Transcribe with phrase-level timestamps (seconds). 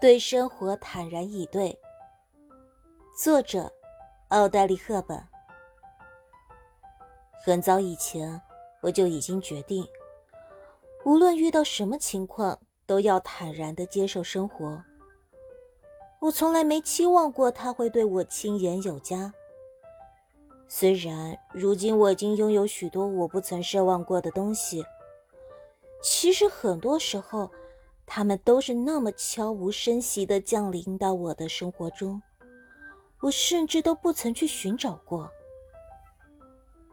[0.00, 1.78] 对生活坦然以对。
[3.14, 3.70] 作者：
[4.28, 5.22] 奥黛丽·赫本。
[7.44, 8.40] 很早以前，
[8.80, 9.86] 我就已经决定，
[11.04, 14.82] 无论遇到什么情况，都要坦然的接受生活。
[16.18, 19.34] 我从来没期望过他会对我轻言有加。
[20.66, 24.82] 虽然如今我已经拥有许多我不曾奢望过的东西，
[26.02, 27.50] 其实很多时候，
[28.12, 32.20] 他们都是那么悄无声息地降临到我的生活中，
[33.20, 35.30] 我甚至都不曾去寻找过。